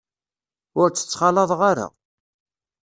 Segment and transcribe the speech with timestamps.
[0.79, 1.87] Ur tt-ttxalaḍeɣ ara.